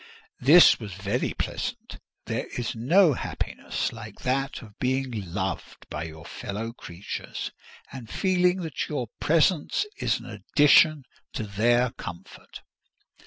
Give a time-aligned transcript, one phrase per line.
[0.39, 6.25] This was very pleasant; there is no happiness like that of being loved by your
[6.25, 7.51] fellow creatures,
[7.91, 11.03] and feeling that your presence is an addition
[11.33, 12.61] to their comfort.